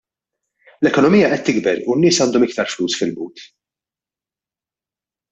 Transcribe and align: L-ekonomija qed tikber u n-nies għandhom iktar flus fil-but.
L-ekonomija 0.85 1.27
qed 1.33 1.43
tikber 1.49 1.83
u 1.85 1.95
n-nies 1.97 2.19
għandhom 2.25 2.45
iktar 2.47 2.71
flus 2.77 2.99
fil-but. 3.01 3.47